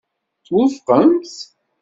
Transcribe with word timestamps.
Twufqemt. 0.45 1.35